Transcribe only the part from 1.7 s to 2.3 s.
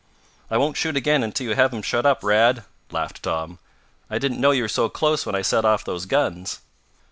him shut up,